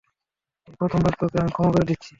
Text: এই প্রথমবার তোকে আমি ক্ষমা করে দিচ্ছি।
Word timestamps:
এই 0.67 0.75
প্রথমবার 0.79 1.13
তোকে 1.19 1.37
আমি 1.41 1.51
ক্ষমা 1.51 1.71
করে 1.73 1.85
দিচ্ছি। 1.89 2.09